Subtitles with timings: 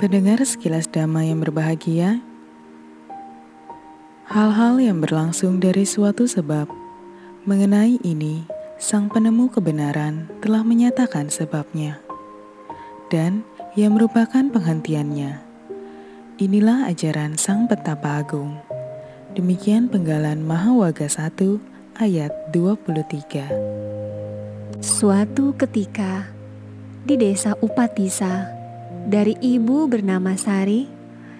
[0.00, 2.24] Pendengar sekilas damai yang berbahagia,
[4.32, 6.72] hal-hal yang berlangsung dari suatu sebab.
[7.44, 8.48] Mengenai ini,
[8.80, 12.00] sang penemu kebenaran telah menyatakan sebabnya,
[13.12, 13.44] dan
[13.76, 15.36] yang merupakan penghentiannya.
[16.40, 18.56] Inilah ajaran sang petapa agung.
[19.36, 21.60] Demikian penggalan Mahawaga 1
[22.00, 23.52] ayat 23.
[24.80, 26.32] Suatu ketika,
[27.04, 28.59] di desa Upatisa,
[29.06, 30.84] dari ibu bernama Sari,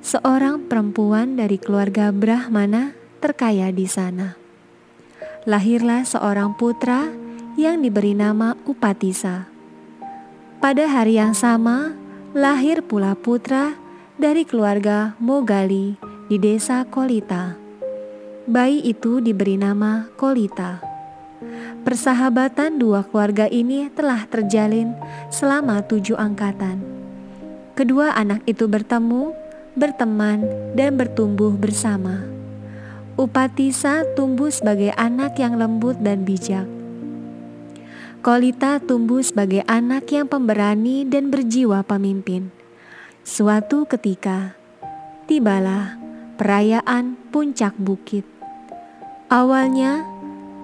[0.00, 4.38] seorang perempuan dari keluarga Brahmana terkaya di sana.
[5.44, 7.10] Lahirlah seorang putra
[7.58, 9.50] yang diberi nama Upatisa.
[10.62, 11.92] Pada hari yang sama,
[12.32, 13.74] lahir pula putra
[14.14, 15.98] dari keluarga Mogali
[16.30, 17.58] di desa Kolita.
[18.46, 20.78] Bayi itu diberi nama Kolita.
[21.82, 24.94] Persahabatan dua keluarga ini telah terjalin
[25.34, 27.01] selama tujuh angkatan
[27.72, 29.32] Kedua anak itu bertemu,
[29.72, 30.44] berteman,
[30.76, 32.20] dan bertumbuh bersama.
[33.16, 36.68] Upatisa tumbuh sebagai anak yang lembut dan bijak.
[38.20, 42.52] Kolita tumbuh sebagai anak yang pemberani dan berjiwa pemimpin.
[43.24, 44.52] Suatu ketika,
[45.24, 45.96] tibalah
[46.36, 48.28] perayaan puncak bukit.
[49.32, 50.04] Awalnya,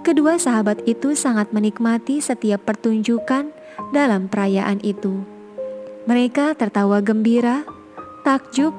[0.05, 3.49] kedua sahabat itu sangat menikmati setiap pertunjukan
[3.97, 5.38] dalam perayaan itu
[6.09, 7.69] mereka tertawa gembira,
[8.25, 8.73] takjub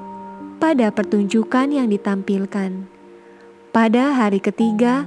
[0.58, 2.90] pada pertunjukan yang ditampilkan.
[3.70, 5.06] Pada hari ketiga,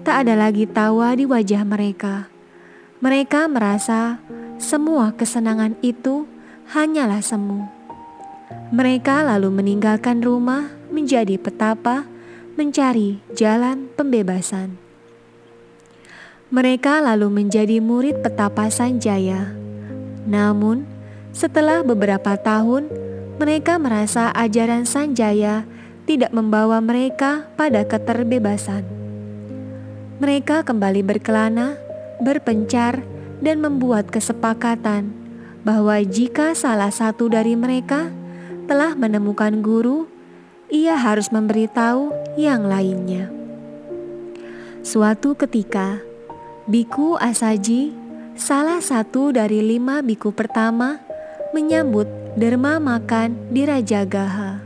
[0.00, 2.32] tak ada lagi tawa di wajah mereka.
[3.04, 4.24] Mereka merasa
[4.56, 6.24] semua kesenangan itu
[6.72, 7.68] hanyalah semu.
[8.72, 12.08] Mereka lalu meninggalkan rumah menjadi petapa,
[12.56, 14.80] mencari jalan pembebasan.
[16.48, 19.52] Mereka lalu menjadi murid petapa Sanjaya.
[20.24, 20.89] Namun,
[21.30, 22.90] setelah beberapa tahun,
[23.40, 25.64] mereka merasa ajaran Sanjaya
[26.04, 28.82] tidak membawa mereka pada keterbebasan.
[30.20, 31.80] Mereka kembali berkelana,
[32.20, 33.00] berpencar,
[33.40, 35.16] dan membuat kesepakatan
[35.64, 38.12] bahwa jika salah satu dari mereka
[38.68, 40.06] telah menemukan guru,
[40.68, 43.32] ia harus memberitahu yang lainnya.
[44.80, 46.00] Suatu ketika,
[46.68, 47.92] Biku Asaji,
[48.36, 51.00] salah satu dari lima biku pertama,
[51.50, 52.06] menyambut
[52.38, 54.62] derma makan di Raja Gaha.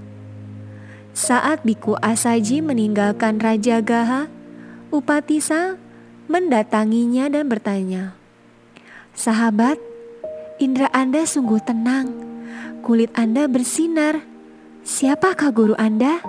[1.14, 4.26] Saat Biku Asaji meninggalkan Raja Gaha,
[4.94, 5.74] Upatisa
[6.30, 8.14] mendatanginya dan bertanya,
[9.10, 9.78] Sahabat,
[10.62, 12.14] indera Anda sungguh tenang,
[12.82, 14.22] kulit Anda bersinar.
[14.86, 16.22] Siapakah guru Anda?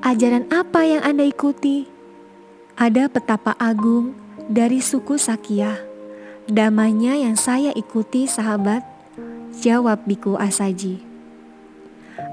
[0.00, 1.88] Ajaran apa yang Anda ikuti?
[2.78, 4.16] Ada petapa agung
[4.48, 5.76] dari suku Sakya.
[6.48, 8.80] Damanya yang saya ikuti, sahabat,
[9.58, 11.02] Jawab Biku Asaji.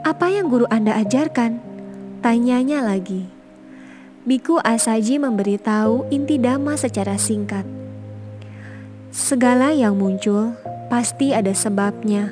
[0.05, 1.57] Apa yang guru Anda ajarkan?
[2.21, 3.25] Tanyanya lagi.
[4.29, 7.65] Biku Asaji memberitahu inti dhamma secara singkat.
[9.09, 10.53] Segala yang muncul
[10.85, 12.29] pasti ada sebabnya,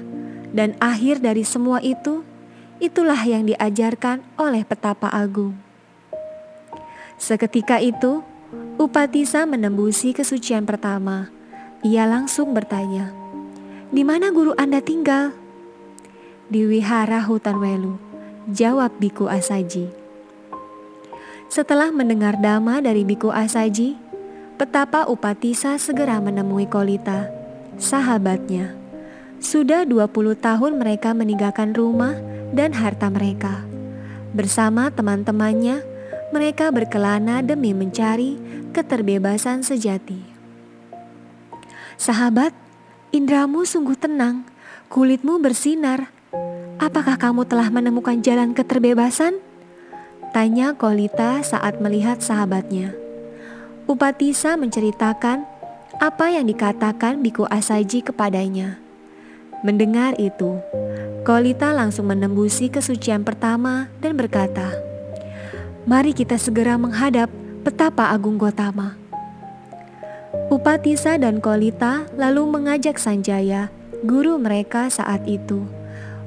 [0.53, 2.21] dan akhir dari semua itu,
[2.77, 5.57] itulah yang diajarkan oleh petapa agung.
[7.17, 8.21] Seketika itu,
[8.77, 11.33] Upatisa menembusi kesucian pertama.
[11.81, 13.09] Ia langsung bertanya,
[13.93, 15.37] di mana guru Anda tinggal?
[16.49, 18.01] Di wihara hutan Welu,
[18.49, 19.93] jawab Biku Asaji.
[21.45, 23.93] Setelah mendengar dama dari Biku Asaji,
[24.57, 27.29] petapa Upatisa segera menemui Kolita,
[27.77, 28.73] sahabatnya.
[29.37, 32.17] Sudah 20 tahun mereka meninggalkan rumah
[32.49, 33.61] dan harta mereka.
[34.33, 35.85] Bersama teman-temannya,
[36.33, 38.41] mereka berkelana demi mencari
[38.73, 40.25] keterbebasan sejati.
[41.93, 42.62] Sahabat,
[43.13, 44.41] Indramu sungguh tenang,
[44.90, 46.09] kulitmu bersinar.
[46.81, 49.38] Apakah kamu telah menemukan jalan keterbebasan?
[50.34, 52.97] Tanya Kolita saat melihat sahabatnya.
[53.85, 55.46] Upatisa menceritakan
[56.02, 58.81] apa yang dikatakan Biku Asaji kepadanya.
[59.62, 60.57] Mendengar itu,
[61.22, 64.73] Kolita langsung menembusi kesucian pertama dan berkata,
[65.85, 67.29] Mari kita segera menghadap
[67.61, 69.03] petapa Agung Gotama.
[70.34, 73.70] Upatisa dan Kolita lalu mengajak Sanjaya,
[74.02, 75.70] guru mereka saat itu,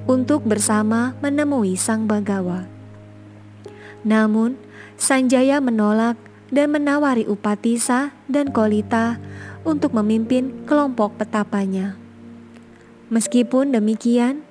[0.07, 2.71] untuk bersama menemui Sang Bagawa.
[4.07, 4.55] Namun,
[4.95, 6.15] Sanjaya menolak
[6.55, 9.19] dan menawari Upatisa dan Kolita
[9.67, 11.99] untuk memimpin kelompok petapanya.
[13.11, 14.47] Meskipun demikian,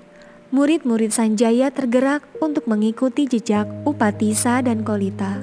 [0.51, 5.39] murid-murid Sanjaya tergerak untuk mengikuti jejak Upatisa dan Kolita.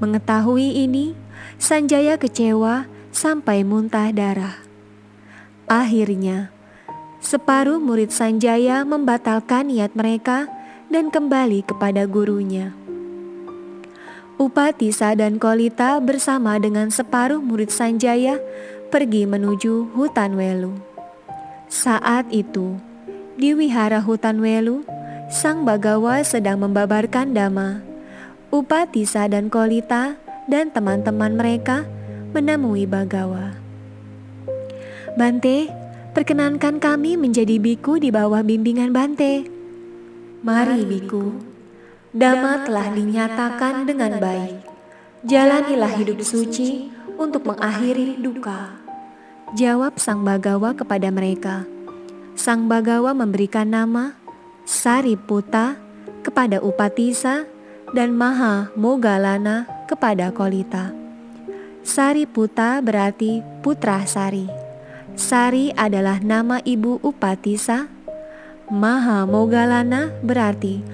[0.00, 1.12] Mengetahui ini,
[1.60, 4.62] Sanjaya kecewa sampai muntah darah.
[5.66, 6.54] Akhirnya,
[7.18, 10.46] separuh murid Sanjaya membatalkan niat mereka
[10.86, 12.78] dan kembali kepada gurunya.
[14.38, 18.38] Upatisa dan Kolita bersama dengan separuh murid Sanjaya
[18.94, 20.78] pergi menuju hutan Welu.
[21.66, 22.78] Saat itu,
[23.34, 24.86] di wihara hutan Welu,
[25.26, 27.82] Sang Bagawa sedang membabarkan dhamma.
[28.54, 30.14] Upatisa dan Kolita
[30.46, 31.84] dan teman-teman mereka
[32.32, 33.56] menemui Bagawa.
[35.16, 35.72] Bante,
[36.12, 39.48] perkenankan kami menjadi biku di bawah bimbingan Bante.
[40.44, 41.34] Mari biku,
[42.14, 44.64] Dhamma telah dinyatakan dengan baik.
[45.26, 46.88] Jalanilah hidup suci
[47.18, 48.78] untuk mengakhiri duka.
[49.58, 51.66] Jawab Sang Bagawa kepada mereka.
[52.38, 54.14] Sang Bagawa memberikan nama
[54.68, 55.80] Sariputa
[56.22, 57.48] kepada Upatisa
[57.96, 60.97] dan Maha Mogalana kepada Kolita.
[61.82, 64.46] Sariputa berarti putra Sari.
[65.18, 67.90] Sari adalah nama ibu Upatisa.
[68.68, 70.84] Maha Mogalana berarti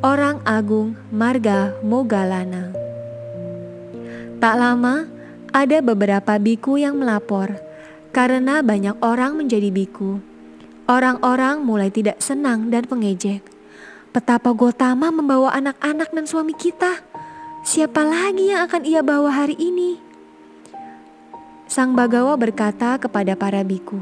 [0.00, 2.70] orang agung marga Mogalana.
[4.38, 5.10] Tak lama,
[5.50, 7.58] ada beberapa biku yang melapor
[8.14, 10.34] karena banyak orang menjadi biku
[10.84, 13.40] Orang-orang mulai tidak senang dan mengejek.
[14.12, 17.00] Betapa Gotama membawa anak-anak dan suami kita.
[17.64, 20.03] Siapa lagi yang akan ia bawa hari ini?
[21.64, 23.96] Sang Bagawa berkata kepada para biku,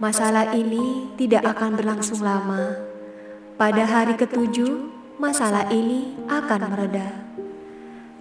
[0.00, 2.72] Masalah ini tidak akan berlangsung lama.
[3.60, 4.88] Pada hari ketujuh,
[5.20, 7.20] masalah ini akan mereda.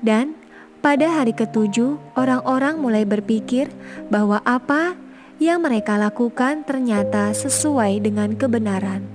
[0.03, 0.35] Dan
[0.83, 3.71] pada hari ketujuh, orang-orang mulai berpikir
[4.11, 4.99] bahwa apa
[5.39, 9.07] yang mereka lakukan ternyata sesuai dengan kebenaran.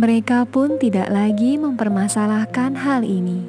[0.00, 3.44] Mereka pun tidak lagi mempermasalahkan hal ini.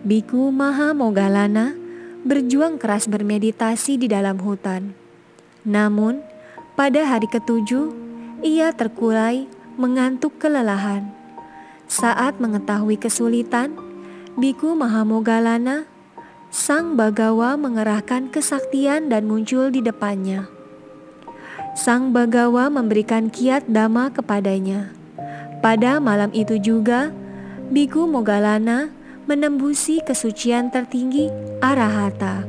[0.00, 1.87] Biku Maha Mogalana
[2.26, 4.94] berjuang keras bermeditasi di dalam hutan.
[5.62, 6.22] Namun,
[6.78, 7.90] pada hari ketujuh,
[8.42, 11.10] ia terkulai mengantuk kelelahan.
[11.86, 13.74] Saat mengetahui kesulitan,
[14.38, 15.86] Biku Maha Mogalana,
[16.48, 20.48] Sang Bagawa mengerahkan kesaktian dan muncul di depannya.
[21.76, 24.90] Sang Bagawa memberikan kiat dama kepadanya.
[25.58, 27.10] Pada malam itu juga,
[27.68, 28.94] Biku Mogalana
[29.28, 31.28] menembusi kesucian tertinggi
[31.60, 32.48] Arahata.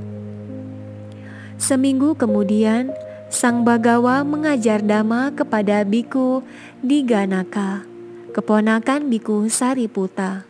[1.60, 2.96] Seminggu kemudian,
[3.28, 6.40] Sang Bagawa mengajar dama kepada Biku
[6.80, 7.84] di Ganaka,
[8.32, 10.48] keponakan Biku Sariputa.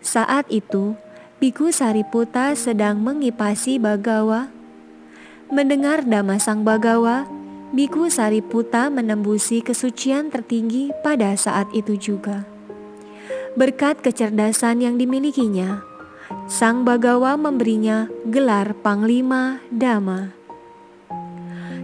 [0.00, 0.96] Saat itu,
[1.44, 4.48] Biku Sariputa sedang mengipasi Bagawa.
[5.52, 7.28] Mendengar dama Sang Bagawa,
[7.76, 12.48] Biku Sariputa menembusi kesucian tertinggi pada saat itu juga.
[13.58, 15.82] Berkat kecerdasan yang dimilikinya,
[16.46, 20.30] Sang Bagawa memberinya gelar Panglima Dama.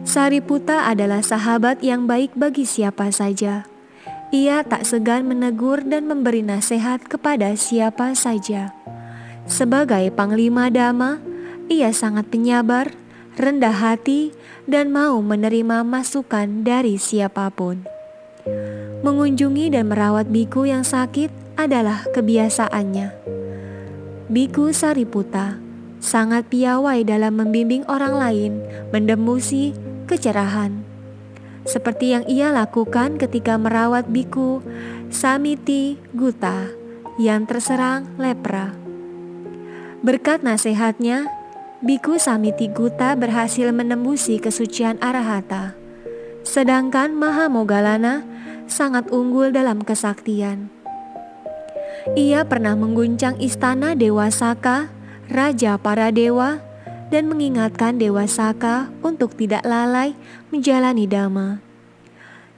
[0.06, 3.66] Sariputa adalah sahabat yang baik bagi siapa saja.
[4.30, 8.70] Ia tak segan menegur dan memberi nasihat kepada siapa saja.
[9.50, 11.18] Sebagai Panglima Dama,
[11.66, 12.94] ia sangat penyabar,
[13.34, 14.30] rendah hati,
[14.70, 17.82] dan mau menerima masukan dari siapa pun.
[19.02, 23.08] Mengunjungi dan merawat biku yang sakit adalah kebiasaannya.
[24.30, 25.58] Biku Sariputa
[25.98, 28.52] sangat piawai dalam membimbing orang lain
[28.94, 29.72] mendemusi
[30.06, 30.84] kecerahan.
[31.66, 34.62] Seperti yang ia lakukan ketika merawat biku
[35.10, 36.70] Samiti Guta
[37.18, 38.70] yang terserang lepra.
[40.06, 41.26] Berkat nasihatnya,
[41.82, 45.74] Biku Samiti Guta berhasil menembusi kesucian Arahata,
[46.46, 48.22] sedangkan Maha Mogalana
[48.64, 50.75] sangat unggul dalam kesaktian.
[52.14, 54.86] Ia pernah mengguncang istana Dewa Saka,
[55.26, 56.62] Raja para dewa,
[57.10, 60.14] dan mengingatkan Dewa Saka untuk tidak lalai
[60.54, 61.58] menjalani dhamma.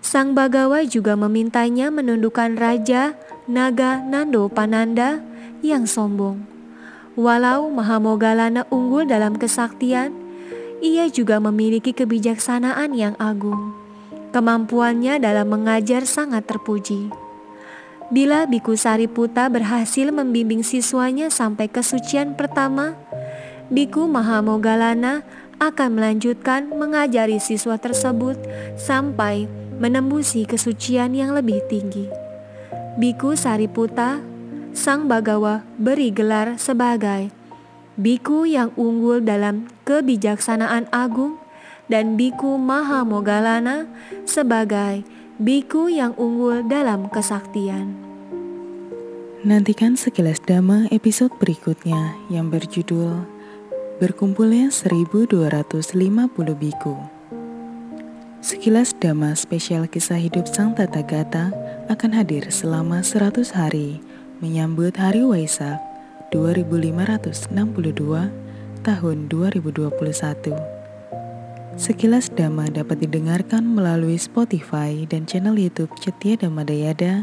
[0.05, 3.17] Sang Bagawa juga memintanya menundukkan Raja
[3.49, 5.25] Naga Nando Pananda
[5.65, 6.45] yang sombong.
[7.17, 10.13] Walau Mahamogalana unggul dalam kesaktian,
[10.85, 13.73] ia juga memiliki kebijaksanaan yang agung.
[14.31, 17.28] Kemampuannya dalam mengajar sangat terpuji.
[18.09, 22.97] Bila Biku Sariputa berhasil membimbing siswanya sampai kesucian pertama,
[23.69, 25.21] Biku Mahamogalana
[25.61, 28.41] akan melanjutkan mengajari siswa tersebut
[28.81, 29.45] sampai
[29.77, 32.09] menembusi kesucian yang lebih tinggi.
[32.97, 34.25] Biku Sariputa
[34.73, 37.29] Sang Bagawa beri gelar sebagai
[37.99, 41.37] biku yang unggul dalam kebijaksanaan agung
[41.91, 43.91] dan biku Maha Mogalana
[44.23, 45.03] sebagai
[45.39, 47.95] biku yang unggul dalam kesaktian.
[49.47, 53.23] Nantikan sekilas dhamma episode berikutnya yang berjudul
[53.99, 55.91] Berkumpulnya 1250
[56.55, 56.95] biku.
[58.39, 61.51] Sekilas Dhamma spesial kisah hidup Sang Tata Gata
[61.91, 63.99] akan hadir selama 100 hari
[64.39, 65.83] menyambut Hari Waisak
[66.31, 67.51] 2562
[68.87, 70.78] tahun 2021.
[71.79, 77.23] Sekilas Dhamma dapat didengarkan melalui Spotify dan channel YouTube Cetia Dhamma Dayada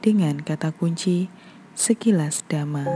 [0.00, 1.28] dengan kata kunci
[1.76, 2.88] Sekilas Dhamma.